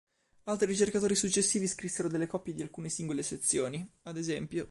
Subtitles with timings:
[0.45, 4.41] Altri ricercatori successivi scrissero delle copie di alcune singole sezioni; ad es.